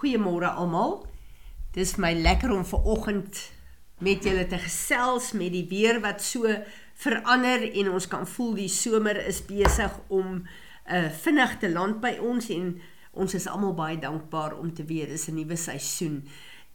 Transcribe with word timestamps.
Goeiemôre 0.00 0.48
almal. 0.56 1.02
Dis 1.76 1.98
my 2.00 2.14
lekker 2.16 2.54
om 2.54 2.62
ver 2.64 2.86
oggend 2.88 3.36
met 4.00 4.24
julle 4.24 4.46
te 4.48 4.56
gesels 4.56 5.34
met 5.36 5.52
die 5.52 5.66
weer 5.68 5.98
wat 6.00 6.22
so 6.24 6.48
verander 7.02 7.66
en 7.68 7.90
ons 7.92 8.06
kan 8.08 8.24
voel 8.24 8.54
die 8.62 8.70
somer 8.72 9.18
is 9.28 9.42
besig 9.44 9.98
om 10.08 10.38
uh 10.88 11.10
vinnig 11.22 11.52
te 11.60 11.68
land 11.68 12.00
by 12.00 12.14
ons 12.16 12.48
en 12.54 12.70
ons 13.12 13.34
is 13.36 13.46
almal 13.52 13.74
baie 13.76 13.98
dankbaar 14.00 14.56
om 14.56 14.70
te 14.72 14.86
weet 14.88 15.12
dis 15.12 15.28
'n 15.28 15.36
nuwe 15.36 15.56
seisoen. 15.56 16.24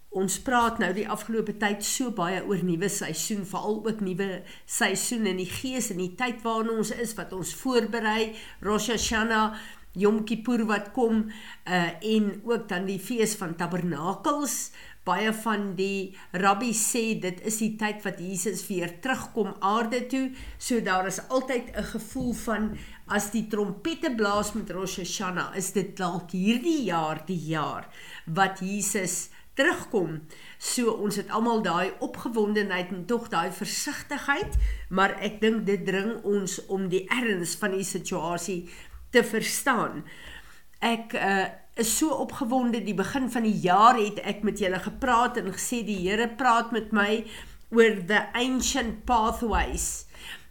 Ons 0.10 0.38
praat 0.40 0.78
nou 0.80 0.94
die 0.94 1.08
afgelope 1.10 1.58
tyd 1.58 1.84
so 1.84 2.12
baie 2.12 2.44
oor 2.46 2.62
nuwe 2.64 2.90
seisoen, 2.90 3.46
veral 3.46 3.82
ook 3.88 4.00
nuwe 4.02 4.44
seisoen 4.66 5.26
in 5.26 5.38
die 5.38 5.50
gees 5.50 5.90
en 5.90 5.98
die 5.98 6.16
tyd 6.16 6.44
waarin 6.44 6.78
ons 6.78 6.92
is 6.92 7.16
wat 7.16 7.34
ons 7.34 7.56
voorberei, 7.56 8.36
Rosh 8.62 8.90
Hashanah 8.90 9.58
Yom 9.96 10.24
Kippur 10.28 10.66
wat 10.68 10.92
kom 10.96 11.26
uh 11.66 11.92
en 12.16 12.42
ook 12.44 12.68
dan 12.70 12.86
die 12.86 13.00
fees 13.00 13.36
van 13.40 13.56
Tabernakels. 13.56 14.72
Baie 15.06 15.30
van 15.44 15.76
die 15.78 16.16
rabbi 16.34 16.72
sê 16.74 17.20
dit 17.22 17.42
is 17.46 17.60
die 17.62 17.76
tyd 17.78 18.02
wat 18.04 18.20
Jesus 18.20 18.64
weer 18.68 18.96
terugkom 19.02 19.54
aarde 19.60 20.06
toe. 20.10 20.32
So 20.58 20.82
daar 20.82 21.08
is 21.08 21.22
altyd 21.30 21.72
'n 21.76 21.84
gevoel 21.94 22.34
van 22.34 22.78
as 23.08 23.32
die 23.32 23.48
trompette 23.48 24.16
blaas 24.16 24.54
met 24.54 24.72
Rosh 24.72 24.98
Hashanah, 24.98 25.56
is 25.56 25.72
dit 25.72 25.98
dalk 25.98 26.32
hierdie 26.32 26.84
jaar 26.84 27.22
die 27.26 27.40
jaar 27.48 27.88
wat 28.26 28.60
Jesus 28.60 29.30
terugkom. 29.54 30.22
So 30.58 30.92
ons 30.92 31.16
het 31.16 31.30
almal 31.30 31.62
daai 31.62 31.94
opgewondenheid 32.00 32.92
en 32.92 33.06
tog 33.06 33.30
daai 33.30 33.52
versigtigheid, 33.52 34.58
maar 34.90 35.16
ek 35.22 35.40
dink 35.42 35.66
dit 35.66 35.86
dring 35.86 36.18
ons 36.24 36.66
om 36.66 36.90
die 36.90 37.06
erns 37.08 37.56
van 37.62 37.72
die 37.78 37.88
situasie 37.88 38.66
te 39.16 39.24
verstaan. 39.24 40.04
Ek 40.84 41.16
uh, 41.16 41.46
is 41.80 41.92
so 41.98 42.16
opgewonde 42.24 42.82
die 42.84 42.96
begin 42.96 43.30
van 43.32 43.48
die 43.48 43.58
jaar 43.64 44.00
het 44.00 44.20
ek 44.28 44.44
met 44.48 44.60
julle 44.64 44.80
gepraat 44.84 45.40
en 45.40 45.52
gesê 45.56 45.82
die 45.88 46.02
Here 46.04 46.28
praat 46.40 46.76
met 46.76 46.92
my 46.96 47.24
oor 47.76 48.02
the 48.08 48.22
ancient 48.38 49.04
pathways 49.08 50.06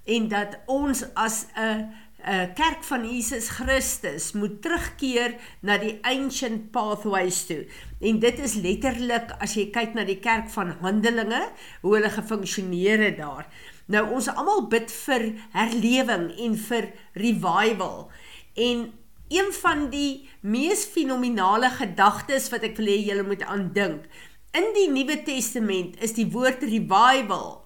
en 0.04 0.28
dat 0.28 0.58
ons 0.68 1.04
as 1.16 1.46
'n 1.56 1.92
'n 2.24 2.52
kerk 2.56 2.84
van 2.84 3.02
Jesus 3.04 3.48
Christus 3.48 4.32
moet 4.32 4.62
terugkeer 4.62 5.34
na 5.60 5.76
die 5.78 5.98
ancient 6.02 6.70
pathways 6.70 7.44
toe. 7.46 7.66
En 8.00 8.18
dit 8.18 8.38
is 8.38 8.54
letterlik 8.54 9.34
as 9.44 9.54
jy 9.54 9.66
kyk 9.70 9.92
na 9.94 10.04
die 10.08 10.20
kerk 10.24 10.48
van 10.48 10.72
Handelinge, 10.80 11.42
hoe 11.82 11.94
hulle 11.94 12.10
gefunksioneer 12.10 12.98
het 12.98 13.18
daar. 13.20 13.44
Nou 13.92 14.06
ons 14.16 14.28
almal 14.32 14.64
bid 14.72 14.92
vir 15.04 15.34
herlewing 15.52 16.30
en 16.46 16.56
vir 16.56 16.88
revival. 17.12 18.08
En 18.54 18.92
een 19.28 19.50
van 19.60 19.88
die 19.90 20.28
mees 20.40 20.84
fenominale 20.84 21.70
gedagtes 21.74 22.50
wat 22.52 22.66
ek 22.66 22.76
wil 22.78 22.90
hê 22.92 23.00
julle 23.02 23.26
moet 23.26 23.42
aandink, 23.48 24.06
in 24.54 24.68
die 24.76 24.86
Nuwe 24.92 25.16
Testament 25.26 25.96
is 26.04 26.14
die 26.14 26.28
woord 26.30 26.62
revival, 26.62 27.64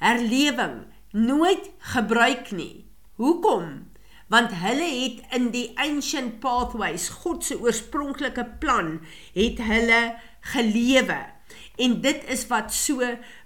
herlewing, 0.00 0.86
nooit 1.12 1.68
gebruik 1.94 2.50
nie. 2.56 2.86
Hoekom? 3.20 3.90
Want 4.32 4.54
hulle 4.62 4.86
het 4.88 5.20
in 5.36 5.50
die 5.52 5.68
ancient 5.78 6.40
pathways, 6.40 7.10
God 7.22 7.44
se 7.44 7.58
oorspronklike 7.60 8.46
plan, 8.62 8.96
het 9.36 9.60
hulle 9.62 10.00
gelewe. 10.54 11.20
En 11.76 12.00
dit 12.00 12.24
is 12.32 12.46
wat 12.48 12.72
so 12.74 13.04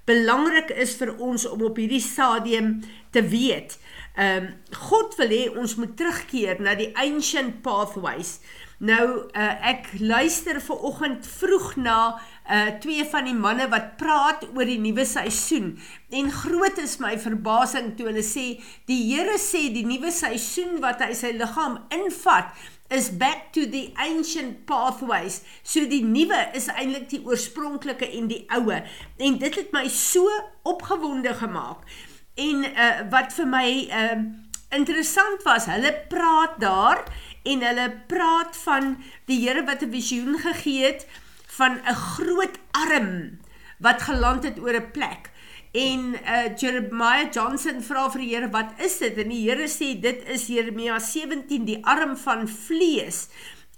belangrik 0.08 0.70
is 0.70 0.94
vir 1.00 1.16
ons 1.18 1.44
om 1.48 1.66
op 1.66 1.80
hierdie 1.80 2.02
stadium 2.04 2.78
te 3.12 3.24
weet. 3.26 3.76
Ehm 4.18 4.44
um, 4.44 4.54
God 4.74 5.14
wil 5.14 5.30
hê 5.30 5.44
ons 5.54 5.76
moet 5.78 5.92
terugkeer 5.96 6.58
na 6.58 6.72
die 6.74 6.90
ancient 6.98 7.60
pathways. 7.62 8.40
Nou 8.82 9.04
uh, 9.30 9.52
ek 9.70 9.92
luister 9.98 10.58
ver 10.62 10.82
oggend 10.86 11.26
vroeg 11.26 11.76
na 11.78 11.98
uh 12.50 12.72
twee 12.82 13.04
van 13.12 13.28
die 13.28 13.36
manne 13.36 13.68
wat 13.70 13.94
praat 14.00 14.42
oor 14.56 14.66
die 14.66 14.80
nuwe 14.82 15.04
seisoen 15.06 15.72
en 16.14 16.32
groot 16.32 16.78
is 16.82 16.96
my 17.02 17.12
verbasing 17.20 17.92
toe 17.98 18.08
hulle 18.08 18.24
sê 18.26 18.46
die 18.90 18.98
Here 19.10 19.38
sê 19.38 19.68
die 19.74 19.86
nuwe 19.86 20.10
seisoen 20.14 20.78
wat 20.82 21.02
hy 21.04 21.12
sy 21.18 21.34
liggaam 21.38 21.78
invat 21.94 22.54
is 22.90 23.10
back 23.10 23.52
to 23.52 23.66
the 23.66 23.92
ancient 24.00 24.64
pathways. 24.66 25.42
So 25.62 25.86
die 25.86 26.02
nuwe 26.02 26.48
is 26.58 26.70
eintlik 26.72 27.10
die 27.12 27.22
oorspronklike 27.26 28.08
en 28.18 28.30
die 28.30 28.44
oue. 28.56 28.82
En 29.18 29.42
dit 29.42 29.58
het 29.62 29.74
my 29.76 29.86
so 29.92 30.26
opgewonde 30.66 31.34
gemaak. 31.38 31.84
En 32.38 32.64
uh, 32.64 32.90
wat 33.10 33.34
vir 33.34 33.48
my 33.50 33.70
uh, 33.90 34.18
interessant 34.76 35.42
was, 35.46 35.66
hulle 35.66 35.90
praat 36.12 36.60
daar 36.62 37.02
en 37.48 37.64
hulle 37.66 37.88
praat 38.10 38.56
van 38.62 38.94
die 39.30 39.40
Here 39.42 39.64
wat 39.66 39.82
'n 39.82 39.90
visioen 39.90 40.38
gegee 40.38 40.84
het 40.86 41.06
van 41.58 41.80
'n 41.82 41.94
groot 41.94 42.58
arm 42.70 43.40
wat 43.78 44.02
geland 44.02 44.44
het 44.44 44.58
oor 44.58 44.78
'n 44.78 44.90
plek. 44.90 45.30
En 45.72 46.14
uh, 46.14 46.56
Jeremiah 46.56 47.30
Johnson 47.30 47.82
vra 47.82 48.10
vir 48.10 48.20
die 48.20 48.34
Here, 48.34 48.50
"Wat 48.50 48.70
is 48.78 48.98
dit?" 48.98 49.18
En 49.18 49.28
die 49.28 49.50
Here 49.50 49.68
sê, 49.68 50.00
"Dit 50.00 50.22
is 50.28 50.46
Jeremia 50.46 50.98
17, 50.98 51.64
die 51.64 51.84
arm 51.84 52.16
van 52.16 52.48
vlees." 52.48 53.28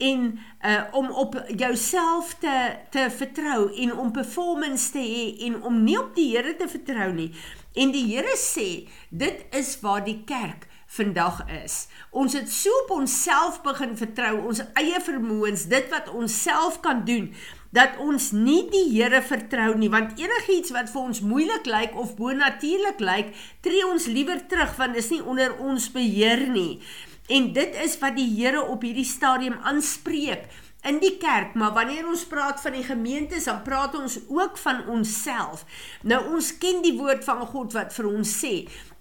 en 0.00 0.38
uh 0.66 0.82
om 0.92 1.10
op 1.10 1.44
jouself 1.56 2.34
te 2.34 2.76
te 2.90 3.06
vertrou 3.10 3.74
en 3.76 3.98
om 3.98 4.12
performance 4.12 4.90
te 4.90 4.98
hê 4.98 5.44
en 5.46 5.62
om 5.62 5.82
nie 5.84 5.98
op 6.00 6.14
die 6.14 6.30
Here 6.36 6.56
te 6.56 6.68
vertrou 6.68 7.12
nie. 7.12 7.30
En 7.78 7.92
die 7.94 8.06
Here 8.08 8.34
sê, 8.38 8.88
dit 9.10 9.44
is 9.54 9.76
waar 9.84 10.02
die 10.04 10.22
kerk 10.26 10.66
vandag 10.90 11.44
is. 11.62 11.86
Ons 12.10 12.34
het 12.34 12.50
so 12.50 12.70
op 12.82 12.96
onsself 12.96 13.60
begin 13.62 13.94
vertrou, 13.98 14.32
ons 14.50 14.62
eie 14.80 14.98
vermoëns, 15.06 15.68
dit 15.70 15.86
wat 15.92 16.10
ons 16.10 16.34
self 16.42 16.80
kan 16.82 17.04
doen, 17.06 17.28
dat 17.70 18.00
ons 18.02 18.32
nie 18.34 18.64
die 18.72 18.88
Here 18.90 19.20
vertrou 19.22 19.76
nie, 19.78 19.90
want 19.92 20.18
enigiets 20.18 20.74
wat 20.74 20.90
vir 20.90 21.04
ons 21.04 21.22
moeilik 21.22 21.70
lyk 21.70 21.94
of 21.94 22.16
bonatuurlik 22.18 22.98
lyk, 23.06 23.30
tree 23.62 23.86
ons 23.86 24.08
liewer 24.10 24.42
terug 24.50 24.74
want 24.80 24.98
dit 24.98 25.04
is 25.04 25.12
nie 25.14 25.22
onder 25.22 25.54
ons 25.62 25.86
beheer 25.94 26.48
nie. 26.50 26.80
En 27.30 27.52
dit 27.54 27.78
is 27.84 27.94
wat 28.02 28.18
die 28.18 28.26
Here 28.34 28.64
op 28.66 28.82
hierdie 28.82 29.06
stadium 29.06 29.60
aanspreek 29.62 30.50
in 30.88 31.00
die 31.02 31.16
kerk, 31.20 31.54
maar 31.54 31.74
wanneer 31.76 32.06
ons 32.08 32.24
praat 32.28 32.60
van 32.62 32.72
die 32.72 32.84
gemeentes, 32.86 33.44
dan 33.50 33.62
praat 33.62 33.94
ons 33.98 34.18
ook 34.28 34.58
van 34.58 34.86
onsself. 34.88 35.64
Nou 36.02 36.20
ons 36.34 36.54
ken 36.58 36.80
die 36.84 36.96
woord 36.98 37.24
van 37.26 37.44
God 37.52 37.76
wat 37.76 37.92
vir 37.92 38.08
ons 38.08 38.32
sê, 38.40 38.54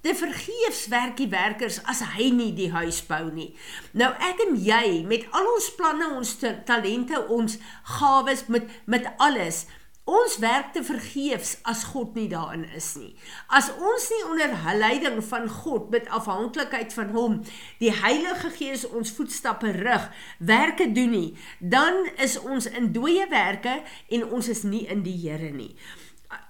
te 0.04 0.14
vergeefs 0.16 0.86
werk 0.92 1.18
die 1.20 1.30
werkers 1.32 1.80
as 1.92 2.02
hy 2.16 2.30
nie 2.36 2.52
die 2.56 2.70
huis 2.72 3.02
bou 3.08 3.26
nie. 3.36 3.50
Nou 3.92 4.12
ek 4.30 4.44
en 4.48 4.56
jy 4.64 5.02
met 5.08 5.28
al 5.36 5.48
ons 5.56 5.72
planne, 5.76 6.12
ons 6.20 6.36
talente, 6.68 7.20
ons 7.28 7.60
gawes 7.98 8.46
met 8.48 8.68
met 8.88 9.08
alles, 9.20 9.66
Ons 10.10 10.40
werk 10.42 10.72
te 10.74 10.82
vergeefs 10.86 11.58
as 11.70 11.84
God 11.92 12.16
nie 12.18 12.30
daarin 12.32 12.64
is 12.78 12.88
nie. 12.98 13.12
As 13.54 13.68
ons 13.78 14.08
nie 14.10 14.22
onder 14.26 14.56
leiding 14.80 15.20
van 15.28 15.46
God 15.52 15.92
met 15.94 16.10
afhanklikheid 16.10 16.96
van 16.96 17.12
hom 17.14 17.36
die 17.82 17.92
Heilige 17.94 18.50
Gees 18.56 18.88
ons 18.88 19.14
voetstappe 19.14 19.74
rig, 19.76 20.08
werke 20.40 20.90
doen 20.96 21.14
nie, 21.14 21.30
dan 21.60 22.08
is 22.18 22.40
ons 22.42 22.70
in 22.72 22.90
dooie 22.96 23.28
werke 23.30 23.82
en 24.10 24.26
ons 24.26 24.50
is 24.50 24.64
nie 24.66 24.88
in 24.90 25.06
die 25.06 25.18
Here 25.20 25.52
nie. 25.54 25.76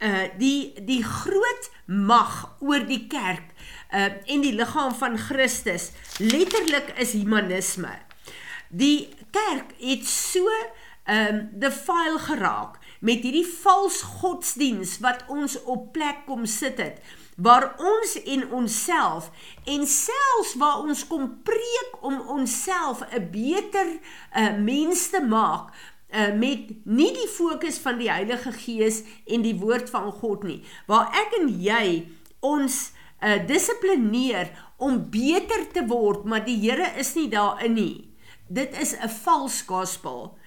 Uh 0.03 0.27
die 0.39 0.75
die 0.87 1.01
groot 1.03 1.69
mag 1.87 2.41
oor 2.63 2.83
die 2.87 3.05
kerk 3.11 3.55
uh 3.95 4.07
en 4.27 4.43
die 4.43 4.55
liggaam 4.55 4.95
van 4.99 5.17
Christus 5.19 5.91
letterlik 6.19 6.93
is 6.99 7.15
humanisme. 7.15 7.95
Die 8.69 9.09
kerk 9.35 9.75
het 9.79 10.07
so 10.07 10.47
um 11.09 11.47
defile 11.59 12.19
geraak 12.27 12.78
met 12.99 13.23
hierdie 13.23 13.47
vals 13.47 14.01
godsdiens 14.19 14.97
wat 15.03 15.23
ons 15.27 15.57
op 15.63 15.91
plek 15.95 16.25
kom 16.27 16.45
sit 16.49 16.77
het 16.81 16.99
waar 17.39 17.69
ons 17.79 18.17
en 18.25 18.43
onsself 18.51 19.29
en 19.63 19.85
selfs 19.87 20.55
waar 20.59 20.83
ons 20.83 21.05
kom 21.07 21.29
preek 21.47 22.01
om 22.01 22.19
onsself 22.35 23.03
'n 23.11 23.29
beter 23.31 23.87
uh, 23.95 24.57
mens 24.57 25.09
te 25.09 25.21
maak 25.21 25.71
uh, 26.11 26.33
met 26.33 26.71
nie 26.83 27.11
die 27.13 27.31
fokus 27.31 27.79
van 27.79 27.97
die 27.97 28.11
Heilige 28.11 28.51
Gees 28.51 29.03
en 29.25 29.41
die 29.41 29.55
woord 29.55 29.89
van 29.89 30.11
God 30.11 30.43
nie 30.43 30.63
waar 30.87 31.07
ek 31.15 31.39
en 31.39 31.47
jy 31.61 32.07
ons 32.39 32.91
uh, 33.23 33.39
dissiplineer 33.47 34.51
om 34.79 35.09
beter 35.11 35.67
te 35.71 35.83
word 35.87 36.23
maar 36.25 36.45
die 36.45 36.59
Here 36.59 36.91
is 36.99 37.13
nie 37.15 37.27
daarin 37.31 37.73
nie. 37.73 38.09
Dit 38.47 38.73
is 38.79 38.95
'n 38.95 39.09
vals 39.09 39.61
gospel 39.61 40.37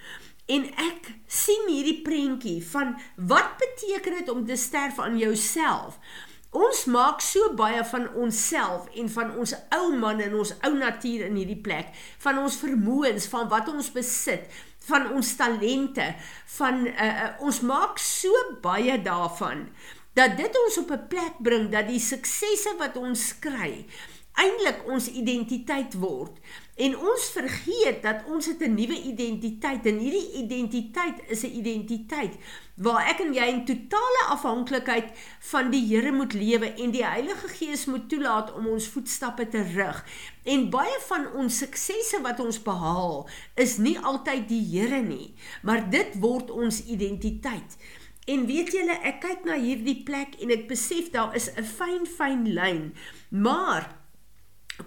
En 0.51 0.65
ek 0.67 1.07
sien 1.31 1.69
hierdie 1.69 2.01
prentjie 2.03 2.59
van 2.67 2.97
wat 3.15 3.55
beteken 3.61 4.17
dit 4.19 4.29
om 4.29 4.45
te 4.45 4.57
sterf 4.59 4.99
aan 4.99 5.17
jouself? 5.17 5.99
Ons 6.53 6.83
maak 6.85 7.23
so 7.23 7.53
baie 7.57 7.81
van 7.89 8.09
onsself 8.19 8.89
en 8.99 9.07
van 9.09 9.31
ons 9.41 9.55
ou 9.73 9.87
man 9.97 10.19
en 10.21 10.35
ons 10.37 10.51
ou 10.67 10.73
natuur 10.75 11.23
in 11.29 11.39
hierdie 11.39 11.61
plek, 11.65 11.89
van 12.21 12.37
ons 12.43 12.59
vermoëns, 12.61 13.25
van 13.31 13.47
wat 13.49 13.71
ons 13.71 13.89
besit, 13.95 14.45
van 14.85 15.07
ons 15.15 15.31
talente, 15.39 16.05
van 16.59 16.83
uh, 16.91 16.93
uh, 17.07 17.31
ons 17.47 17.61
maak 17.65 17.97
so 18.03 18.29
baie 18.61 18.99
daarvan 19.01 19.69
dat 20.13 20.35
dit 20.37 20.57
ons 20.65 20.77
op 20.77 20.91
'n 20.91 21.07
plek 21.09 21.39
bring 21.41 21.71
dat 21.71 21.87
die 21.87 21.99
suksesse 21.99 22.75
wat 22.77 22.97
ons 22.97 23.39
kry 23.39 23.85
eintlik 24.37 24.85
ons 24.89 25.07
identiteit 25.07 25.93
word 26.01 26.37
En 26.75 26.95
ons 26.97 27.25
vergeet 27.29 27.99
dat 28.01 28.23
ons 28.25 28.45
het 28.45 28.61
'n 28.65 28.73
nuwe 28.73 29.01
identiteit 29.01 29.85
en 29.85 29.97
hierdie 29.97 30.31
identiteit 30.43 31.21
is 31.27 31.43
'n 31.43 31.55
identiteit 31.57 32.33
waar 32.75 33.07
ek 33.07 33.19
en 33.19 33.33
jy 33.33 33.45
in 33.45 33.65
totale 33.65 34.23
afhanklikheid 34.27 35.11
van 35.39 35.69
die 35.69 35.85
Here 35.85 36.11
moet 36.11 36.33
lewe 36.33 36.73
en 36.73 36.91
die 36.91 37.05
Heilige 37.05 37.47
Gees 37.47 37.85
moet 37.85 38.09
toelaat 38.09 38.53
om 38.53 38.67
ons 38.67 38.87
voetstappe 38.87 39.47
te 39.47 39.61
rig. 39.61 40.05
En 40.43 40.69
baie 40.69 40.99
van 41.07 41.27
ons 41.33 41.57
suksesse 41.57 42.21
wat 42.21 42.39
ons 42.39 42.61
behaal 42.61 43.29
is 43.55 43.77
nie 43.77 43.99
altyd 43.99 44.47
die 44.47 44.65
Here 44.79 45.01
nie, 45.01 45.33
maar 45.61 45.89
dit 45.89 46.19
word 46.19 46.51
ons 46.51 46.85
identiteit. 46.85 47.77
En 48.25 48.45
weet 48.45 48.71
julle, 48.71 48.97
ek 49.03 49.19
kyk 49.21 49.43
na 49.45 49.53
hierdie 49.59 50.03
plek 50.03 50.35
en 50.39 50.49
ek 50.49 50.67
besef 50.67 51.09
daar 51.11 51.35
is 51.35 51.49
'n 51.55 51.63
fyn 51.63 52.05
fyn 52.05 52.53
lyn, 52.53 52.93
maar 53.29 54.02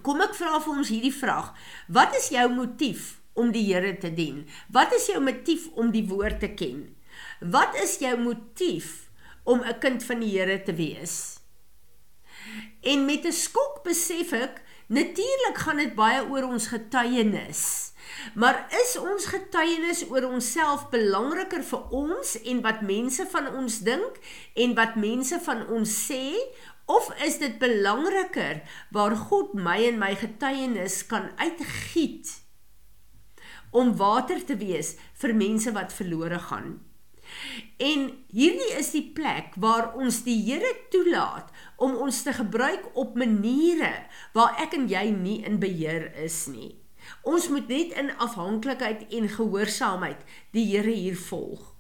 Kom 0.03 0.21
ek 0.25 0.35
vra 0.35 0.59
vir 0.63 0.73
ons 0.73 0.91
hierdie 0.91 1.15
vraag. 1.15 1.53
Wat 1.87 2.15
is 2.19 2.31
jou 2.35 2.47
motief 2.51 3.21
om 3.39 3.53
die 3.55 3.65
Here 3.69 3.95
te 4.03 4.11
dien? 4.11 4.45
Wat 4.75 4.93
is 4.97 5.07
jou 5.13 5.21
motief 5.23 5.69
om 5.79 5.93
die 5.95 6.07
woord 6.11 6.41
te 6.43 6.51
ken? 6.59 6.89
Wat 7.41 7.77
is 7.83 7.99
jou 8.03 8.17
motief 8.19 9.09
om 9.45 9.63
'n 9.63 9.79
kind 9.79 10.03
van 10.03 10.21
die 10.21 10.33
Here 10.35 10.63
te 10.63 10.75
wees? 10.75 11.39
En 12.83 13.05
met 13.07 13.25
'n 13.25 13.33
skok 13.33 13.85
besef 13.85 14.33
ek, 14.33 14.63
natuurlik 14.87 15.59
gaan 15.59 15.77
dit 15.77 15.95
baie 15.95 16.23
oor 16.29 16.43
ons 16.43 16.67
getuienis. 16.67 17.93
Maar 18.35 18.67
is 18.71 18.97
ons 18.99 19.25
getuienis 19.27 20.05
oor 20.11 20.25
onsself 20.25 20.89
belangriker 20.91 21.63
vir 21.63 21.83
ons 21.91 22.43
en 22.43 22.63
wat 22.63 22.81
mense 22.81 23.27
van 23.27 23.55
ons 23.55 23.79
dink 23.79 24.19
en 24.55 24.75
wat 24.75 24.97
mense 24.97 25.41
van 25.41 25.67
ons 25.69 25.91
sê 26.11 26.35
Of 26.87 27.11
is 27.23 27.39
dit 27.43 27.59
belangriker 27.59 28.63
waar 28.95 29.17
God 29.17 29.55
my 29.59 29.81
en 29.89 29.99
my 29.99 30.15
getuienis 30.15 31.03
kan 31.11 31.33
uitgiet 31.37 32.31
om 33.75 33.97
water 33.99 34.39
te 34.47 34.55
wees 34.57 34.95
vir 35.21 35.35
mense 35.35 35.73
wat 35.75 35.93
verlore 35.93 36.39
gaan? 36.47 36.77
En 37.83 38.07
hierdie 38.31 38.71
is 38.79 38.93
die 38.95 39.05
plek 39.19 39.59
waar 39.61 39.93
ons 39.99 40.23
die 40.25 40.39
Here 40.47 40.73
toelaat 40.95 41.51
om 41.83 41.99
ons 42.07 42.23
te 42.23 42.33
gebruik 42.33 42.87
op 42.95 43.19
maniere 43.19 43.93
waar 44.37 44.55
ek 44.63 44.79
en 44.79 44.87
jy 44.89 45.09
nie 45.11 45.41
in 45.45 45.59
beheer 45.61 46.13
is 46.23 46.45
nie. 46.53 46.77
Ons 47.27 47.51
moet 47.51 47.69
net 47.71 47.99
in 47.99 48.15
afhanklikheid 48.23 49.09
en 49.11 49.29
gehoorsaamheid 49.31 50.23
die 50.55 50.69
Here 50.71 50.95
hier 50.95 51.19
volg. 51.29 51.73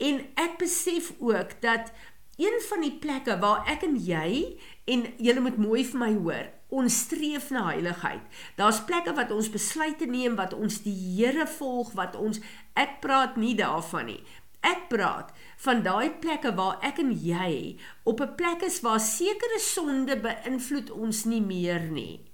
En 0.00 0.22
ek 0.40 0.56
besef 0.60 1.12
ook 1.20 1.58
dat 1.60 1.92
een 2.40 2.56
van 2.68 2.80
die 2.80 2.94
plekke 3.02 3.36
waar 3.42 3.66
ek 3.68 3.84
en 3.84 3.98
jy 4.00 4.56
en 4.88 5.04
julle 5.20 5.42
moet 5.44 5.58
mooi 5.60 5.84
vir 5.84 6.00
my 6.00 6.10
hoor, 6.16 6.46
ons 6.72 7.00
streef 7.04 7.50
na 7.52 7.66
heiligheid. 7.68 8.22
Daar's 8.56 8.80
plekke 8.88 9.12
wat 9.18 9.32
ons 9.34 9.50
besluite 9.52 10.08
neem 10.08 10.38
wat 10.40 10.54
ons 10.56 10.80
die 10.86 10.96
Here 11.18 11.46
volg, 11.58 11.92
wat 11.98 12.16
ons 12.16 12.40
ek 12.78 13.00
praat 13.04 13.36
nie 13.36 13.52
daarvan 13.58 14.08
nie. 14.08 14.22
Ek 14.64 14.88
praat 14.92 15.32
van 15.64 15.82
daai 15.84 16.16
plekke 16.20 16.52
waar 16.56 16.80
ek 16.84 17.00
en 17.00 17.12
jy 17.12 17.76
op 18.04 18.20
'n 18.20 18.34
plek 18.36 18.62
is 18.62 18.80
waar 18.80 19.00
sekere 19.00 19.58
sonde 19.58 20.16
beïnvloed 20.16 20.90
ons 20.90 21.24
nie 21.24 21.40
meer 21.40 21.80
nie. 21.80 22.30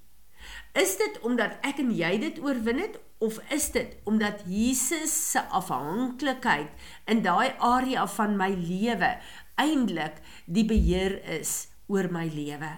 Is 0.74 0.96
dit 0.96 1.20
omdat 1.20 1.58
ek 1.62 1.78
en 1.78 1.90
jy 1.90 2.18
dit 2.18 2.38
oorwin 2.38 2.78
het 2.78 2.98
of 3.18 3.38
is 3.50 3.70
dit 3.70 3.96
omdat 4.04 4.42
Jesus 4.46 5.30
se 5.30 5.40
afhanklikheid 5.40 6.68
in 7.06 7.22
daai 7.22 7.54
area 7.58 8.06
van 8.06 8.36
my 8.36 8.50
lewe 8.52 9.16
eintlik 9.60 10.20
die 10.46 10.64
beheer 10.64 11.20
is 11.40 11.68
oor 11.86 12.10
my 12.12 12.26
lewe. 12.32 12.72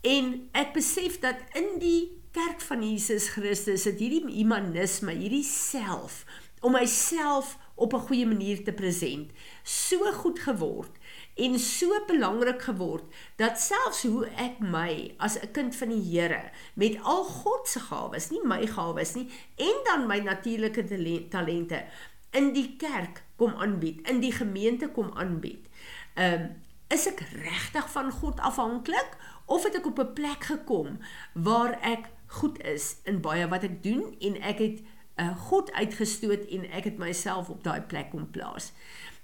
En 0.00 0.32
ek 0.56 0.72
besef 0.76 1.18
dat 1.20 1.42
in 1.58 1.76
die 1.82 2.20
kerk 2.32 2.62
van 2.64 2.82
Jesus 2.84 3.28
Christus 3.34 3.84
het 3.84 3.98
hierdie 4.00 4.22
humanisme, 4.30 5.12
hierdie 5.12 5.44
self 5.44 6.24
om 6.60 6.76
myself 6.76 7.56
op 7.74 7.94
'n 7.94 8.06
goeie 8.08 8.26
manier 8.26 8.64
te 8.64 8.72
present, 8.72 9.30
so 9.62 10.12
goed 10.12 10.38
geword 10.38 10.92
en 11.34 11.58
so 11.58 12.04
belangrik 12.06 12.62
geword 12.62 13.04
dat 13.36 13.60
selfs 13.60 14.02
hoe 14.02 14.26
ek 14.36 14.58
my 14.60 15.14
as 15.16 15.38
'n 15.40 15.52
kind 15.52 15.76
van 15.76 15.88
die 15.88 16.04
Here 16.10 16.50
met 16.74 16.98
al 17.02 17.24
God 17.24 17.68
se 17.68 17.80
gawes, 17.80 18.30
nie 18.30 18.44
my 18.44 18.66
gawes 18.66 19.14
nie, 19.14 19.28
en 19.56 19.76
dan 19.84 20.06
my 20.06 20.18
natuurlike 20.18 21.28
talente 21.28 21.84
in 22.30 22.52
die 22.52 22.76
kerk 22.76 23.24
kom 23.36 23.54
aanbied, 23.54 24.08
in 24.08 24.20
die 24.20 24.32
gemeente 24.32 24.88
kom 24.88 25.10
aanbied. 25.14 25.68
Ehm 26.14 26.42
um, 26.42 26.50
is 26.90 27.06
ek 27.06 27.20
regtig 27.38 27.86
van 27.92 28.08
God 28.10 28.40
afhanklik 28.42 29.12
of 29.46 29.62
het 29.62 29.76
ek 29.78 29.86
op 29.86 29.98
'n 30.02 30.12
plek 30.12 30.44
gekom 30.44 30.98
waar 31.34 31.78
ek 31.86 32.10
goed 32.26 32.58
is 32.62 32.96
in 33.04 33.20
baie 33.20 33.48
wat 33.48 33.62
ek 33.62 33.82
doen 33.82 34.16
en 34.20 34.40
ek 34.42 34.58
het 34.58 34.82
uh, 35.16 35.36
God 35.36 35.72
uitgestoot 35.72 36.46
en 36.50 36.70
ek 36.70 36.84
het 36.84 36.98
myself 36.98 37.48
op 37.48 37.62
daai 37.64 37.80
plek 37.80 38.10
kom 38.10 38.30
plaas. 38.30 38.72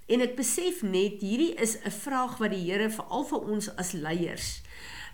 En 0.07 0.23
ek 0.23 0.35
besef 0.35 0.81
net 0.81 1.19
hierdie 1.21 1.53
is 1.59 1.75
'n 1.83 1.91
vraag 1.91 2.37
wat 2.37 2.51
die 2.51 2.71
Here 2.71 2.89
veral 2.89 3.23
vir 3.23 3.39
ons 3.39 3.75
as 3.75 3.91
leiers 3.91 4.61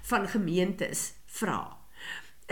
van 0.01 0.27
gemeentes 0.27 1.13
vra. 1.25 1.82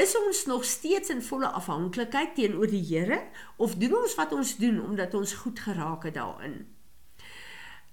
Is 0.02 0.16
ons 0.18 0.46
nog 0.46 0.64
steeds 0.66 1.10
in 1.10 1.22
volle 1.22 1.48
afhanklikheid 1.48 2.32
teenoor 2.36 2.70
die 2.72 2.82
Here 2.82 3.20
of 3.62 3.76
doen 3.78 4.00
ons 4.00 4.16
wat 4.18 4.32
ons 4.34 4.56
doen 4.58 4.80
omdat 4.82 5.14
ons 5.14 5.34
goed 5.44 5.60
geraak 5.60 6.08
het 6.08 6.16
daarin? 6.18 6.64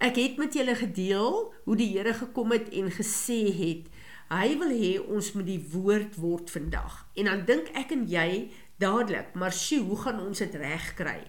Ek 0.01 0.17
het 0.17 0.39
met 0.41 0.55
julle 0.57 0.77
gedeel 0.79 1.37
hoe 1.67 1.77
die 1.77 1.91
Here 1.91 2.15
gekom 2.17 2.55
het 2.57 2.71
en 2.73 2.89
gesê 2.95 3.43
het 3.59 3.91
hy 4.33 4.49
wil 4.61 4.73
hê 4.73 4.95
ons 5.01 5.33
moet 5.37 5.49
die 5.49 5.61
woord 5.75 6.17
word 6.23 6.53
vandag. 6.53 6.97
En 7.17 7.29
dan 7.29 7.45
dink 7.49 7.69
ek 7.77 7.93
en 7.97 8.07
jy 8.09 8.55
dadelik, 8.81 9.35
maar 9.35 9.53
sjoe, 9.53 9.83
hoe 9.91 10.01
gaan 10.07 10.21
ons 10.25 10.41
dit 10.45 10.59
regkry? 10.63 11.21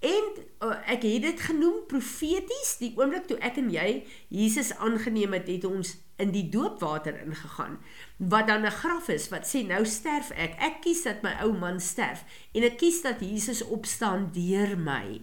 En 0.00 0.28
uh, 0.64 0.76
ek 0.88 1.04
het 1.04 1.24
dit 1.30 1.42
genoem 1.48 1.84
profeties, 1.88 2.76
die 2.80 2.92
oomblik 2.96 3.28
toe 3.28 3.36
ek 3.44 3.60
en 3.60 3.72
jy 3.72 3.88
Jesus 4.32 4.72
aangeneem 4.76 5.36
het, 5.36 5.48
het 5.48 5.68
ons 5.68 5.96
in 6.20 6.32
die 6.34 6.46
doopwater 6.52 7.16
ingegaan. 7.24 7.78
Wat 8.16 8.46
dan 8.46 8.66
'n 8.66 8.78
graf 8.82 9.08
is 9.08 9.28
wat 9.28 9.48
sê 9.48 9.64
nou 9.66 9.84
sterf 9.84 10.30
ek. 10.30 10.54
Ek 10.58 10.80
kies 10.80 11.02
dat 11.02 11.22
my 11.22 11.34
ou 11.42 11.52
man 11.52 11.80
sterf 11.80 12.24
en 12.52 12.62
ek 12.62 12.78
kies 12.78 13.02
dat 13.02 13.20
Jesus 13.20 13.62
opstaan 13.62 14.30
deur 14.32 14.78
my. 14.78 15.20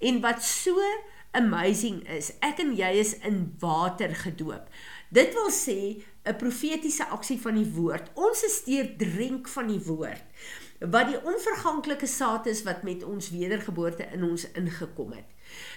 En 0.00 0.20
wat 0.20 0.42
so 0.42 0.80
amazing 1.30 2.08
is, 2.08 2.32
ek 2.40 2.58
en 2.58 2.76
jy 2.76 2.92
is 2.98 3.18
in 3.18 3.54
water 3.58 4.14
gedoop. 4.14 4.68
Dit 5.10 5.34
wil 5.34 5.50
sê 5.50 6.02
'n 6.24 6.36
profetiese 6.36 7.06
aksie 7.06 7.40
van 7.40 7.54
die 7.54 7.72
woord. 7.72 8.10
Ons 8.14 8.42
is 8.42 8.64
deur 8.64 8.96
drink 8.96 9.48
van 9.48 9.66
die 9.66 9.80
woord 9.80 10.24
wat 10.90 11.08
die 11.08 11.20
onverganklike 11.22 12.06
saad 12.06 12.46
is 12.46 12.62
wat 12.62 12.82
met 12.82 13.04
ons 13.04 13.30
wedergeboorte 13.30 14.06
in 14.12 14.24
ons 14.26 14.46
ingekom 14.52 15.14
het. 15.16 15.30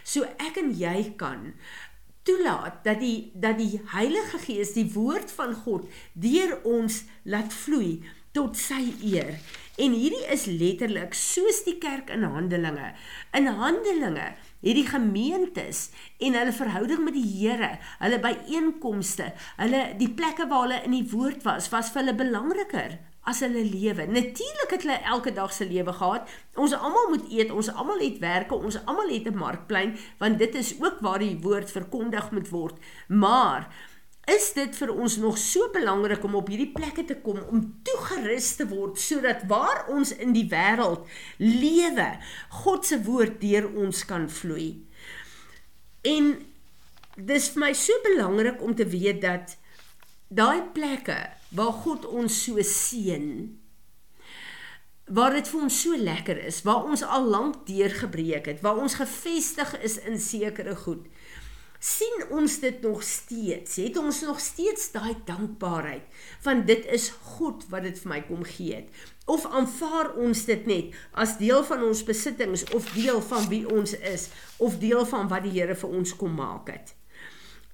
So 0.04 0.26
ek 0.42 0.58
en 0.62 0.72
jy 0.78 1.14
kan 1.20 1.54
toelaat 2.28 2.84
dat 2.86 3.00
die 3.02 3.32
dat 3.34 3.58
die 3.60 3.80
Heilige 3.94 4.42
Gees 4.44 4.76
die 4.76 4.88
woord 4.94 5.32
van 5.40 5.56
God 5.64 5.88
deur 6.14 6.58
ons 6.68 7.04
laat 7.24 7.54
vloei 7.64 8.04
tot 8.36 8.58
sy 8.60 8.84
eer. 9.02 9.38
En 9.78 9.94
hierdie 9.94 10.26
is 10.34 10.46
letterlik 10.50 11.14
soos 11.18 11.64
die 11.66 11.78
kerk 11.82 12.10
in 12.14 12.26
Handelinge. 12.26 12.92
In 13.38 13.50
Handelinge 13.60 14.32
hierdie 14.66 14.88
gemeentes 14.90 15.88
en 16.18 16.38
hulle 16.38 16.54
verhouding 16.54 17.04
met 17.06 17.14
die 17.14 17.28
Here, 17.28 17.76
hulle 18.02 18.18
byeenkomste, 18.22 19.32
hulle 19.60 19.84
die 20.00 20.10
plekke 20.18 20.48
waar 20.50 20.66
hulle 20.66 20.80
in 20.88 20.96
die 20.98 21.06
woord 21.12 21.46
was, 21.46 21.70
was 21.74 21.92
vir 21.94 22.04
hulle 22.04 22.18
belangriker 22.18 22.98
as 23.28 23.42
hulle 23.44 23.64
lewe. 23.68 24.08
Natuurlik 24.08 24.72
het 24.72 24.86
hulle 24.86 25.02
elke 25.12 25.34
dag 25.36 25.52
se 25.54 25.68
lewe 25.68 25.94
gehad. 25.94 26.30
Ons 26.56 26.76
almal 26.78 27.12
moet 27.12 27.28
eet, 27.32 27.52
ons 27.52 27.70
almal 27.74 28.00
het 28.00 28.22
werke, 28.24 28.56
ons 28.56 28.80
almal 28.86 29.12
het 29.12 29.28
'n 29.28 29.38
markplein, 29.38 29.98
want 30.18 30.40
dit 30.40 30.56
is 30.56 30.76
ook 30.80 30.98
waar 31.02 31.20
die 31.20 31.38
woord 31.42 31.72
verkondig 31.72 32.32
moet 32.32 32.50
word. 32.50 32.76
Maar 33.08 33.68
is 34.28 34.54
dit 34.54 34.76
vir 34.76 34.92
ons 34.92 35.18
nog 35.18 35.38
so 35.38 35.70
belangrik 35.72 36.24
om 36.24 36.36
op 36.36 36.50
hierdie 36.52 36.72
plekke 36.72 37.06
te 37.06 37.16
kom 37.24 37.40
om 37.48 37.62
toegerus 37.84 38.56
te 38.60 38.68
word 38.68 39.00
sodat 39.00 39.46
waar 39.48 39.86
ons 39.88 40.12
in 40.12 40.34
die 40.36 40.48
wêreld 40.52 41.08
lewe, 41.38 42.10
God 42.50 42.86
se 42.86 43.00
woord 43.04 43.40
deur 43.42 43.70
ons 43.76 44.04
kan 44.06 44.28
vloei. 44.30 44.84
En 46.04 46.36
dis 47.16 47.50
vir 47.54 47.64
my 47.64 47.72
so 47.74 47.94
belangrik 48.04 48.62
om 48.62 48.76
te 48.76 48.86
weet 48.86 49.22
dat 49.22 49.56
daai 50.28 50.62
plekke 50.76 51.37
waar 51.50 51.74
God 51.84 52.06
ons 52.06 52.44
so 52.44 52.62
seën 52.62 53.58
waar 55.08 55.32
dit 55.38 55.48
vir 55.48 55.62
ons 55.64 55.82
so 55.84 55.96
lekker 55.96 56.40
is, 56.50 56.62
waar 56.68 56.84
ons 56.84 57.04
al 57.04 57.30
lank 57.32 57.62
deurgebreek 57.68 58.50
het, 58.52 58.62
waar 58.62 58.80
ons 58.82 58.98
gefestig 59.00 59.72
is 59.80 59.98
in 60.04 60.20
sekere 60.20 60.76
goed. 60.76 61.08
sien 61.80 62.24
ons 62.34 62.56
dit 62.60 62.82
nog 62.82 63.04
steeds? 63.06 63.76
Het 63.78 63.98
ons 64.02 64.22
nog 64.26 64.40
steeds 64.42 64.88
daai 64.92 65.14
dankbaarheid 65.26 66.02
van 66.42 66.64
dit 66.66 66.86
is 66.90 67.12
God 67.38 67.68
wat 67.70 67.86
dit 67.86 68.00
vir 68.02 68.10
my 68.10 68.18
kom 68.26 68.42
gee 68.44 68.80
het? 68.80 68.90
Of 69.30 69.46
aanvaar 69.46 70.10
ons 70.18 70.42
dit 70.50 70.66
net 70.66 70.98
as 71.14 71.38
deel 71.38 71.62
van 71.64 71.84
ons 71.86 72.02
besittings 72.04 72.66
of 72.74 72.90
deel 72.96 73.22
van 73.22 73.46
wie 73.54 73.62
ons 73.70 73.94
is 73.94 74.30
of 74.58 74.80
deel 74.82 75.06
van 75.06 75.30
wat 75.30 75.46
die 75.46 75.54
Here 75.60 75.78
vir 75.78 75.94
ons 76.02 76.16
kom 76.18 76.34
maak 76.34 76.74
het? 76.74 76.96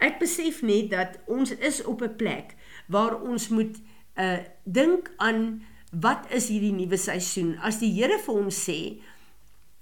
Ek 0.03 0.19
besef 0.19 0.59
net 0.67 0.91
dat 0.91 1.21
ons 1.31 1.55
is 1.55 1.79
op 1.87 2.03
'n 2.03 2.15
plek 2.19 2.55
waar 2.87 3.21
ons 3.21 3.49
moet 3.49 3.77
uh 4.17 4.37
dink 4.63 5.09
aan 5.17 5.61
wat 5.93 6.29
is 6.33 6.49
hierdie 6.49 6.73
nuwe 6.73 6.97
seisoen? 6.97 7.57
As 7.61 7.79
die 7.81 7.91
Here 7.93 8.19
vir 8.21 8.35
ons 8.35 8.63
sê 8.69 8.79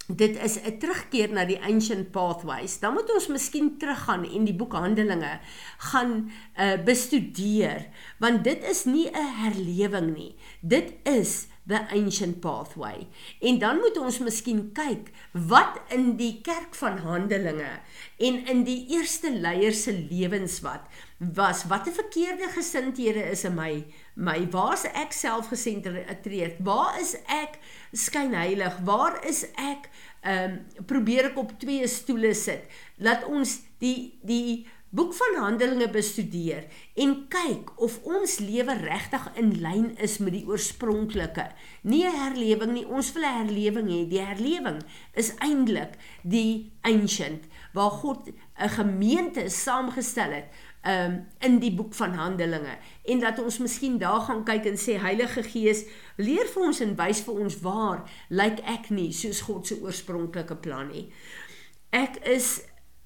dit 0.08 0.36
is 0.36 0.58
'n 0.58 0.78
terugkeer 0.78 1.30
na 1.32 1.44
die 1.44 1.60
ancient 1.62 2.10
pathways, 2.12 2.80
dan 2.80 2.94
moet 2.94 3.08
ons 3.14 3.28
miskien 3.28 3.78
teruggaan 3.78 4.24
en 4.24 4.44
die 4.44 4.54
boek 4.54 4.72
Handelinge 4.72 5.40
gaan 5.78 6.30
uh, 6.58 6.76
bestudeer, 6.84 7.86
want 8.18 8.44
dit 8.44 8.64
is 8.64 8.84
nie 8.84 9.08
'n 9.08 9.30
herlewing 9.40 10.14
nie. 10.14 10.34
Dit 10.60 10.94
is 11.04 11.46
the 11.66 11.78
ancient 11.94 12.40
pathway. 12.40 13.06
En 13.40 13.58
dan 13.58 13.78
moet 13.78 13.98
ons 13.98 14.18
miskien 14.18 14.72
kyk 14.74 15.12
wat 15.32 15.78
in 15.94 16.16
die 16.18 16.40
kerk 16.42 16.74
van 16.74 16.98
Handelinge 16.98 17.80
en 18.18 18.46
in 18.46 18.64
die 18.66 18.86
eerste 18.90 19.30
leiers 19.30 19.82
se 19.86 19.94
lewens 20.10 20.60
wat 20.60 20.90
was 21.34 21.64
watter 21.64 21.92
verkeerde 21.92 22.48
gesindhede 22.50 23.22
is 23.30 23.44
in 23.44 23.54
my 23.54 23.84
my 24.14 24.48
waar 24.50 24.74
is 24.74 24.84
ek 24.90 25.14
selfgesentreerd 25.14 26.58
waar 26.66 26.98
is 27.00 27.14
ek 27.30 27.58
skynheilig 27.92 28.80
waar 28.84 29.20
is 29.28 29.44
ek 29.54 29.86
um, 30.26 30.58
probeer 30.86 31.30
ek 31.30 31.38
op 31.38 31.54
twee 31.62 31.86
stoele 31.86 32.34
sit 32.34 32.66
laat 32.98 33.26
ons 33.30 33.60
die 33.78 34.18
die 34.26 34.64
boek 34.92 35.14
van 35.16 35.38
Handelinge 35.40 35.86
bestudeer 35.88 36.66
en 37.00 37.14
kyk 37.32 37.70
of 37.80 37.94
ons 38.04 38.34
lewe 38.44 38.74
regtig 38.82 39.22
in 39.40 39.54
lyn 39.64 39.86
is 40.04 40.18
met 40.20 40.34
die 40.36 40.42
oorspronklike. 40.44 41.46
Nie 41.88 42.04
'n 42.04 42.18
herlewing 42.24 42.72
nie, 42.74 42.84
ons 42.84 43.12
wil 43.14 43.24
'n 43.24 43.38
herlewing 43.40 43.88
hê. 43.88 44.00
Die 44.08 44.20
herlewing 44.20 44.82
is 45.14 45.32
eintlik 45.40 45.96
die 46.22 46.72
ancient 46.82 47.48
waar 47.72 47.90
God 47.90 48.28
'n 48.28 48.68
gemeente 48.68 49.48
saamgestel 49.48 50.30
het 50.30 50.48
um, 50.86 51.26
in 51.40 51.58
die 51.62 51.72
boek 51.74 51.94
van 51.94 52.14
Handelinge 52.18 52.76
en 53.04 53.22
dat 53.22 53.38
ons 53.42 53.58
miskien 53.58 53.98
daar 53.98 54.20
gaan 54.26 54.44
kyk 54.44 54.66
en 54.72 54.78
sê 54.80 54.98
Heilige 55.02 55.44
Gees 55.46 55.84
leer 56.16 56.48
vir 56.54 56.66
ons 56.68 56.82
en 56.84 56.96
wys 56.98 57.22
vir 57.26 57.40
ons 57.46 57.60
waar 57.64 58.02
lyk 58.28 58.58
like 58.58 58.66
ek 58.74 58.90
nie 58.90 59.10
soos 59.16 59.44
God 59.46 59.66
se 59.66 59.78
oorspronklike 59.80 60.58
plan 60.64 60.90
nie. 60.92 61.08
Ek 61.92 62.18
is 62.24 62.62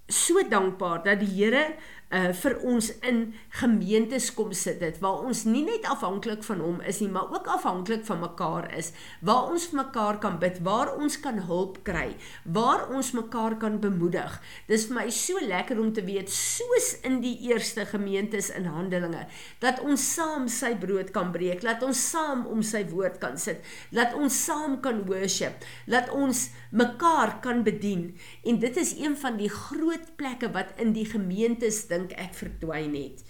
so 0.08 0.42
dankbaar 0.48 1.02
dat 1.02 1.20
die 1.20 1.32
Here 1.34 1.74
uh 2.14 2.30
vir 2.38 2.54
ons 2.62 2.92
in 3.02 3.16
gemeentes 3.58 4.28
kom 4.36 4.52
sit 4.54 4.78
dit 4.78 4.98
waar 5.02 5.24
ons 5.26 5.40
nie 5.48 5.64
net 5.66 5.88
afhanklik 5.90 6.44
van 6.46 6.60
hom 6.62 6.76
is 6.86 7.00
nie 7.02 7.08
maar 7.10 7.32
ook 7.34 7.48
afhanklik 7.50 8.04
van 8.06 8.20
mekaar 8.22 8.68
is 8.78 8.92
waar 9.26 9.50
ons 9.50 9.66
vir 9.72 9.80
mekaar 9.80 10.20
kan 10.22 10.38
bid 10.38 10.60
waar 10.62 10.92
ons 10.94 11.16
kan 11.24 11.40
hulp 11.48 11.80
kry 11.88 12.14
waar 12.44 12.86
ons 12.94 13.10
mekaar 13.16 13.56
kan 13.58 13.80
bemoedig. 13.82 14.38
Dis 14.68 14.86
vir 14.86 14.94
my 15.00 15.06
so 15.10 15.42
lekker 15.42 15.80
om 15.82 15.90
te 15.92 16.04
weet 16.06 16.30
soos 16.30 16.92
in 17.02 17.18
die 17.24 17.34
eerste 17.48 17.82
gemeentes 17.90 18.52
in 18.54 18.70
Handelinge 18.70 19.26
dat 19.58 19.82
ons 19.82 20.06
saam 20.14 20.46
sy 20.46 20.76
brood 20.78 21.10
kan 21.10 21.34
breek 21.34 21.66
laat 21.66 21.82
ons 21.82 21.98
saam 22.12 22.46
om 22.46 22.62
sy 22.62 22.84
woord 22.92 23.18
kan 23.18 23.34
sit 23.34 23.66
laat 23.90 24.14
ons 24.14 24.44
saam 24.46 24.78
kan 24.84 25.02
worship 25.10 25.66
laat 25.90 26.12
ons 26.14 26.46
mekaar 26.70 27.40
kan 27.42 27.62
bedien. 27.66 28.12
En 28.44 28.58
dit 28.62 28.76
is 28.76 28.94
een 28.98 29.16
van 29.16 29.36
die 29.40 29.50
groot 29.50 30.16
plekke 30.20 30.52
wat 30.54 30.74
in 30.82 30.92
die 30.94 31.06
gemeentes 31.08 31.86
dink 31.96 32.12
ek 32.20 32.36
verdwyn 32.36 32.94
het. 32.94 33.24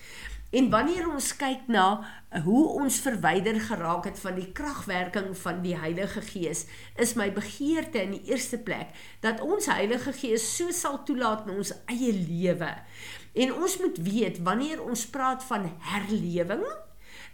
En 0.55 0.69
wanneer 0.71 1.09
ons 1.11 1.33
kyk 1.37 1.67
na 1.69 1.87
hoe 2.45 2.63
ons 2.79 3.01
verwyder 3.03 3.59
geraak 3.67 4.07
het 4.07 4.19
van 4.23 4.37
die 4.39 4.47
kragwerking 4.55 5.33
van 5.41 5.59
die 5.65 5.75
Heilige 5.77 6.23
Gees, 6.23 6.65
is 7.03 7.17
my 7.19 7.27
begeerte 7.35 8.05
in 8.05 8.15
die 8.15 8.31
eerste 8.31 8.61
plek 8.63 8.95
dat 9.25 9.43
ons 9.43 9.67
Heilige 9.67 10.15
Gees 10.15 10.47
so 10.55 10.71
sal 10.71 11.03
toelaat 11.09 11.49
in 11.49 11.59
ons 11.59 11.75
eie 11.91 12.13
lewe. 12.15 12.71
En 13.35 13.57
ons 13.59 13.79
moet 13.83 13.99
weet 14.07 14.39
wanneer 14.47 14.85
ons 14.85 15.09
praat 15.11 15.43
van 15.51 15.67
herlewing, 15.91 16.65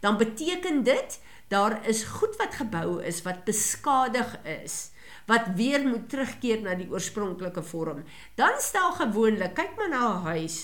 dan 0.03 0.17
beteken 0.19 0.83
dit 0.83 1.21
daar 1.53 1.79
is 1.87 2.07
goed 2.17 2.35
wat 2.41 2.57
gebou 2.59 2.97
is 3.05 3.21
wat 3.27 3.45
beskadig 3.45 4.39
is 4.65 4.89
wat 5.31 5.53
weer 5.55 5.85
moet 5.87 6.09
terugkeer 6.11 6.65
na 6.65 6.73
die 6.75 6.89
oorspronklike 6.91 7.63
vorm. 7.63 8.01
Dan 8.35 8.57
stel 8.59 8.91
gewoonlik, 8.99 9.55
kyk 9.55 9.77
maar 9.79 9.93
na 9.93 10.03
'n 10.19 10.25
huis 10.35 10.57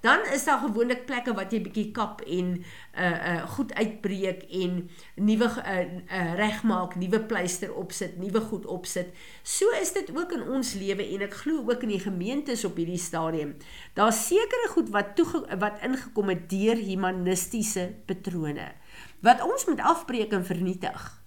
dan 0.00 0.24
is 0.34 0.44
daar 0.44 0.62
gewoonlik 0.64 1.04
plekke 1.06 1.34
wat 1.36 1.52
jy 1.52 1.60
bietjie 1.64 1.90
kap 1.96 2.20
en 2.26 2.56
uh 2.96 3.10
uh 3.32 3.44
goed 3.56 3.74
uitbreek 3.74 4.42
en 4.62 4.90
nuwe 5.16 5.48
uh, 5.48 5.78
uh 6.08 6.34
regmaak, 6.40 6.96
nuwe 6.96 7.20
pleister 7.20 7.74
opsit, 7.74 8.18
nuwe 8.18 8.40
goed 8.40 8.66
opsit. 8.66 9.14
So 9.42 9.70
is 9.80 9.92
dit 9.92 10.10
ook 10.16 10.32
in 10.32 10.42
ons 10.48 10.74
lewe 10.74 11.06
en 11.14 11.26
ek 11.28 11.40
glo 11.44 11.64
ook 11.68 11.86
in 11.86 11.94
die 11.94 12.02
gemeentes 12.02 12.64
op 12.64 12.80
hierdie 12.80 13.00
stadium. 13.00 13.56
Daar's 13.94 14.26
sekere 14.26 14.72
goed 14.74 14.90
wat 14.90 15.16
toe 15.16 15.44
wat 15.58 15.82
ingekom 15.84 16.28
het 16.32 16.48
deur 16.50 16.76
humanistiese 16.76 17.90
patrone 18.06 18.72
wat 19.20 19.42
ons 19.44 19.66
moet 19.68 19.80
afbreek 19.80 20.32
en 20.32 20.44
vernietig. 20.44 21.19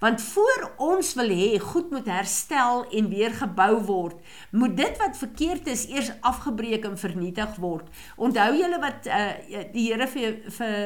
Want 0.00 0.22
voor 0.22 0.70
ons 0.76 1.14
wil 1.18 1.32
hê 1.34 1.58
goed 1.62 1.90
moet 1.90 2.06
herstel 2.06 2.84
en 2.90 3.10
weer 3.10 3.34
gebou 3.34 3.72
word, 3.88 4.20
moet 4.50 4.76
dit 4.76 5.00
wat 5.02 5.18
verkeerd 5.18 5.66
is 5.66 5.86
eers 5.90 6.12
afgebreek 6.20 6.84
en 6.84 6.98
vernietig 6.98 7.58
word. 7.62 7.88
Onthou 8.16 8.52
julle 8.58 8.78
wat 8.82 9.06
uh, 9.06 9.32
die 9.72 9.88
Here 9.88 10.06
vir 10.06 10.40
vir 10.58 10.78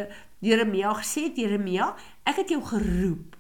Jeremia 0.43 0.93
gesê 0.99 1.29
het, 1.29 1.39
Jeremia, 1.39 1.93
ek 2.27 2.43
het 2.43 2.53
jou 2.55 2.63
geroep 2.67 3.39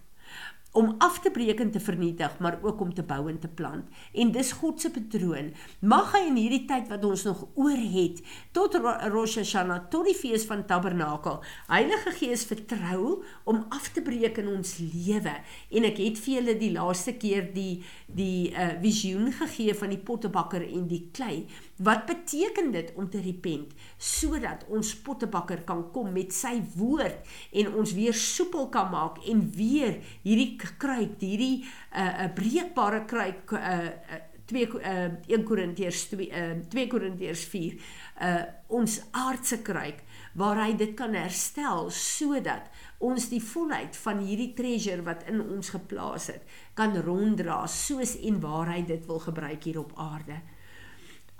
om 0.73 0.95
af 1.05 1.19
te 1.21 1.31
breek 1.31 1.61
en 1.61 1.71
te 1.71 1.81
vernietig, 1.81 2.38
maar 2.41 2.59
ook 2.62 2.81
om 2.81 2.93
te 2.95 3.02
bou 3.05 3.29
en 3.29 3.38
te 3.38 3.49
plant. 3.49 3.88
En 4.12 4.33
dis 4.33 4.52
God 4.57 4.81
se 4.81 4.91
patroon. 4.91 5.50
Mag 5.81 6.14
hy 6.17 6.23
in 6.31 6.38
hierdie 6.41 6.64
tyd 6.69 6.88
wat 6.88 7.05
ons 7.05 7.26
nog 7.29 7.43
oor 7.61 7.83
het, 7.93 8.23
tot 8.57 8.79
Rosh 9.12 9.37
Hashanah, 9.41 9.91
tot 9.93 10.09
die 10.09 10.17
fees 10.17 10.47
van 10.49 10.64
Tabernakel, 10.69 11.43
Heilige 11.69 12.14
Gees 12.17 12.47
vertrou 12.49 13.19
om 13.45 13.67
af 13.69 13.91
te 13.93 14.05
breek 14.05 14.41
in 14.41 14.49
ons 14.55 14.79
lewe. 14.81 15.35
En 15.73 15.88
ek 15.88 16.00
het 16.00 16.21
vir 16.25 16.38
julle 16.38 16.57
die 16.61 16.73
laaste 16.73 17.19
keer 17.21 17.52
die 17.52 17.83
die 18.12 18.52
uh, 18.52 18.75
visioen 18.83 19.31
gegee 19.33 19.73
van 19.76 19.93
die 19.93 20.00
pottebakker 20.00 20.64
en 20.67 20.85
die 20.88 21.07
klei. 21.17 21.47
Wat 21.83 22.07
beteken 22.07 22.71
dit 22.71 22.93
om 22.95 23.09
te 23.11 23.21
repent 23.21 23.73
sodat 23.97 24.67
ons 24.69 24.95
pottebakker 25.03 25.65
kan 25.69 25.85
kom 25.95 26.12
met 26.12 26.35
sy 26.35 26.57
woord 26.77 27.27
en 27.53 27.73
ons 27.75 27.95
weer 27.97 28.15
soepel 28.15 28.69
kan 28.75 28.91
maak 28.93 29.23
en 29.27 29.41
weer 29.57 29.99
hierdie 30.23 30.57
kruik, 30.57 31.19
hierdie 31.19 31.65
'n 31.65 31.99
uh, 31.99 32.25
uh, 32.25 32.29
breekbare 32.35 33.05
kruik 33.05 33.53
uh, 33.53 33.59
uh, 33.59 34.21
2 34.53 34.69
uh, 34.69 35.11
1 35.27 35.45
Korintiërs 35.45 36.07
2 36.12 36.29
uh, 36.29 36.55
2 36.69 36.87
Korintiërs 36.93 37.45
4 37.51 37.75
uh, 38.21 38.43
ons 38.69 38.99
aardse 39.11 39.62
kruik 39.62 40.03
waar 40.39 40.61
hy 40.65 40.73
dit 40.77 40.95
kan 40.99 41.15
herstel 41.17 41.91
sodat 41.91 42.69
ons 42.99 43.29
die 43.33 43.43
volheid 43.43 43.97
van 44.05 44.23
hierdie 44.25 44.53
treasure 44.59 45.05
wat 45.07 45.25
in 45.31 45.41
ons 45.43 45.73
geplaas 45.75 46.29
het 46.33 46.59
kan 46.79 46.97
ronddra 47.07 47.62
soos 47.67 48.17
en 48.21 48.41
waar 48.41 48.75
hy 48.75 48.83
dit 48.89 49.07
wil 49.07 49.23
gebruik 49.23 49.65
hier 49.65 49.81
op 49.83 49.93
aarde. 49.97 50.41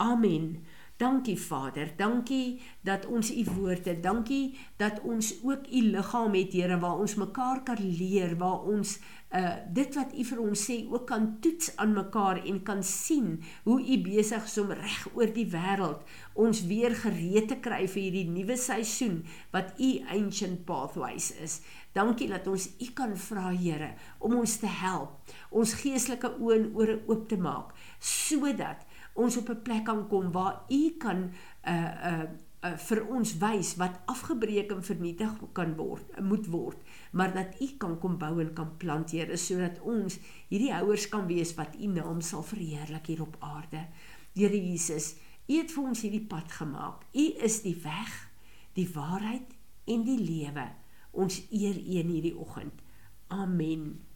Amen. 0.02 0.64
Dankie 0.97 1.40
Vader, 1.40 1.92
dankie 1.97 2.61
dat 2.80 3.06
ons 3.06 3.30
u 3.35 3.44
woord 3.54 3.85
het. 3.85 4.02
Dankie 4.02 4.59
dat 4.76 5.00
ons 5.00 5.32
ook 5.42 5.66
u 5.71 5.80
liggaam 5.82 6.35
het, 6.35 6.52
Here, 6.52 6.78
waar 6.78 6.99
ons 6.99 7.14
mekaar 7.14 7.62
kan 7.62 7.78
leer, 7.80 8.37
waar 8.38 8.62
ons 8.66 8.99
uh 9.32 9.54
dit 9.73 9.94
wat 9.97 10.11
u 10.12 10.25
vir 10.28 10.40
ons 10.42 10.62
sê 10.68 10.75
ook 10.85 11.06
kan 11.09 11.23
toets 11.40 11.71
aan 11.80 11.94
mekaar 11.97 12.42
en 12.44 12.59
kan 12.62 12.82
sien 12.85 13.38
hoe 13.64 13.78
u 13.80 13.97
besig 14.04 14.44
is 14.44 14.59
om 14.61 14.75
reg 14.76 15.06
oor 15.14 15.32
die 15.32 15.47
wêreld 15.49 16.02
ons 16.37 16.61
weer 16.68 16.92
gereed 16.92 17.49
te 17.49 17.56
kry 17.64 17.87
vir 17.88 18.02
hierdie 18.02 18.26
nuwe 18.28 18.59
seisoen 18.61 19.23
wat 19.54 19.73
u 19.80 19.90
ancient 20.12 20.66
pathways 20.68 21.30
is. 21.40 21.62
Dankie 21.97 22.28
dat 22.28 22.47
ons 22.47 22.68
u 22.76 22.90
kan 22.92 23.16
vra, 23.16 23.49
Here, 23.56 23.94
om 24.21 24.37
ons 24.37 24.59
te 24.61 24.68
help, 24.68 25.16
ons 25.50 25.75
geestelike 25.80 26.35
oë 26.37 26.59
en 26.59 26.68
ore 26.76 27.00
oop 27.06 27.25
te 27.32 27.40
maak 27.40 27.73
sodat 28.02 28.85
ons 29.14 29.37
op 29.37 29.49
'n 29.49 29.62
plek 29.62 29.85
kan 29.85 30.09
kom 30.09 30.33
waar 30.33 30.64
u 30.69 30.97
kan 30.99 31.31
uh 31.66 31.95
uh 32.11 32.23
uh 32.62 32.76
vir 32.78 33.00
ons 33.11 33.38
wys 33.38 33.75
wat 33.76 34.00
afgebreek 34.07 34.71
en 34.71 34.83
vernietig 34.83 35.33
kan 35.52 35.75
word, 35.76 36.21
moet 36.23 36.47
word, 36.47 36.78
maar 37.11 37.35
dat 37.35 37.61
u 37.61 37.66
kan 37.78 37.99
kom 37.99 38.19
bou 38.19 38.40
en 38.40 38.52
kan 38.54 38.76
plant, 38.76 39.11
Here, 39.11 39.37
sodat 39.37 39.81
ons 39.81 40.19
hierdie 40.49 40.73
houers 40.73 41.09
kan 41.09 41.26
wees 41.26 41.54
wat 41.54 41.75
u 41.75 41.87
naam 41.87 42.21
sal 42.21 42.42
verheerlik 42.42 43.07
hier 43.07 43.23
op 43.23 43.37
aarde. 43.40 43.87
Here 44.35 44.71
Jesus, 44.71 45.16
u 45.49 45.59
het 45.59 45.73
vir 45.73 45.85
ons 45.85 46.00
hierdie 46.00 46.26
pad 46.26 46.52
gemaak. 46.52 47.02
U 47.12 47.25
is 47.42 47.62
die 47.62 47.76
weg, 47.83 48.31
die 48.75 48.88
waarheid 48.95 49.59
en 49.85 50.07
die 50.07 50.21
lewe. 50.21 50.71
Ons 51.11 51.42
eer 51.50 51.75
u 51.75 51.99
in 51.99 52.14
hierdie 52.14 52.37
oggend. 52.38 52.78
Amen. 53.28 54.12